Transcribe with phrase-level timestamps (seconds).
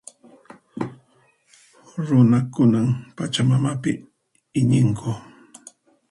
[2.05, 3.91] Runakunan Pachamamapi
[4.59, 5.11] iñinku.